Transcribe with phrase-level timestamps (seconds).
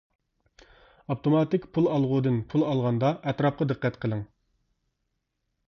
[1.13, 4.25] ئاپتوماتىك پۇل ئالغۇدىن پۇل ئالغاندا ئەتراپقا دىققەت قىلىڭ.